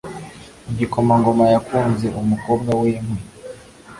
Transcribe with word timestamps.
igikomangoma 0.71 1.43
yakunze 1.53 2.07
umukobwa 2.21 2.71
winkwi 2.81 3.21